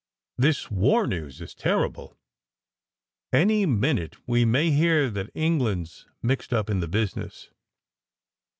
"This 0.39 0.71
war 0.71 1.05
news 1.05 1.41
is 1.41 1.53
terrible. 1.53 2.17
Any 3.31 3.67
minute 3.67 4.15
we 4.27 4.45
may 4.45 4.71
hear 4.71 5.11
that 5.11 5.29
England 5.35 5.85
s 5.85 6.05
mixed 6.23 6.51
up 6.51 6.71
in 6.71 6.79
the 6.79 6.87
business. 6.87 7.51